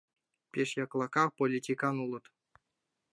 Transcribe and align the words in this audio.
Пеш 0.51 0.69
яклака 0.83 1.23
политикан 1.39 1.95
улыт! 2.05 2.25